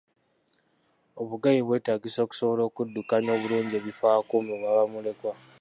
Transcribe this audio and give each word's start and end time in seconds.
Obugabi 1.21 1.61
bwetaagisa 1.65 2.19
okusobola 2.21 2.61
okuddukanya 2.65 3.29
obulungi 3.35 3.73
ebifo 3.77 4.03
awakuumibwa 4.07 4.77
bamulekwa. 4.77 5.33